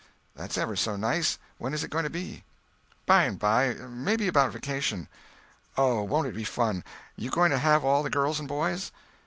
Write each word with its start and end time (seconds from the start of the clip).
"That's 0.35 0.57
ever 0.57 0.75
so 0.75 0.95
nice. 0.95 1.37
When 1.59 1.75
is 1.75 1.83
it 1.83 1.91
going 1.91 2.05
to 2.05 2.09
be?" 2.09 2.43
"By 3.05 3.25
and 3.25 3.37
by. 3.37 3.75
Maybe 3.75 4.27
about 4.27 4.51
vacation." 4.51 5.07
"Oh, 5.77 6.01
won't 6.01 6.25
it 6.25 6.33
be 6.33 6.43
fun! 6.43 6.83
You 7.15 7.29
going 7.29 7.51
to 7.51 7.59
have 7.59 7.85
all 7.85 8.01
the 8.01 8.09
girls 8.09 8.39
and 8.39 8.47
boys?" 8.49 8.91